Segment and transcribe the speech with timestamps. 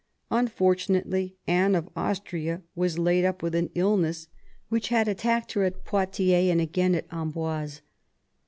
[0.31, 4.29] Unfortunately, Anne of Austria was laid up with an illness
[4.67, 7.81] which had attacked her at Poitiers and again at Amboise.